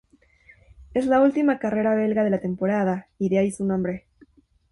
[0.95, 4.07] Es la última carrera belga de la temporada y de ahí su nombre.